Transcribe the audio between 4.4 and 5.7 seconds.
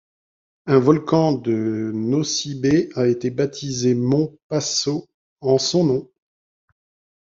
Passot en